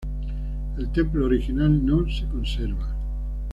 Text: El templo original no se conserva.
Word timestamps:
El 0.79 0.91
templo 0.91 1.27
original 1.27 1.85
no 1.85 2.09
se 2.11 2.25
conserva. 2.25 2.87